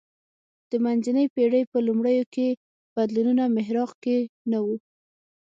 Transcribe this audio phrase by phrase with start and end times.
[0.69, 2.47] د منځنۍ پېړۍ په لومړیو کې
[2.95, 4.17] بدلونونو محراق کې
[4.51, 4.67] نه و